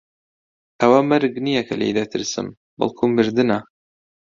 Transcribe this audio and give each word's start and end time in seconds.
ئەوە 0.79 0.99
مەرگ 1.09 1.33
نییە 1.45 1.61
کە 1.67 1.73
لێی 1.79 1.95
دەترسم، 1.99 2.47
بەڵکوو 2.77 3.13
مردنە. 3.15 3.59